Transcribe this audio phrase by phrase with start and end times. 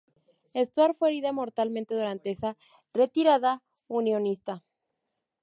[0.55, 2.57] Stuart fue herido mortalmente durante esa
[2.91, 4.63] retirada unionista.